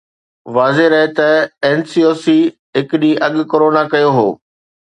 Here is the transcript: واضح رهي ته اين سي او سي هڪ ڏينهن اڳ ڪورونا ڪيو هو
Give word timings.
واضح 0.55 0.85
رهي 0.93 1.07
ته 1.19 1.27
اين 1.67 1.79
سي 1.91 2.01
او 2.07 2.13
سي 2.23 2.37
هڪ 2.79 2.89
ڏينهن 3.01 3.23
اڳ 3.27 3.35
ڪورونا 3.51 3.81
ڪيو 3.93 4.09
هو 4.17 4.29